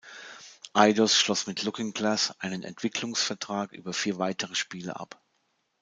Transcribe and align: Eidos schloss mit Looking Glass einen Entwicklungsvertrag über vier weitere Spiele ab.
Eidos 0.73 1.15
schloss 1.15 1.45
mit 1.45 1.61
Looking 1.61 1.93
Glass 1.93 2.33
einen 2.39 2.63
Entwicklungsvertrag 2.63 3.71
über 3.71 3.93
vier 3.93 4.17
weitere 4.17 4.55
Spiele 4.55 4.99
ab. 4.99 5.21